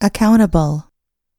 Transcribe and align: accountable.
accountable. 0.00 0.89